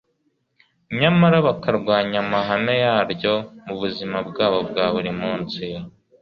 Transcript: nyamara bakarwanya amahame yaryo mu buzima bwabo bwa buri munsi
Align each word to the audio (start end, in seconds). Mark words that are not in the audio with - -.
nyamara 0.99 1.37
bakarwanya 1.47 2.17
amahame 2.23 2.73
yaryo 2.83 3.33
mu 3.65 3.75
buzima 3.81 4.17
bwabo 4.29 4.59
bwa 4.69 4.85
buri 4.93 5.11
munsi 5.21 5.63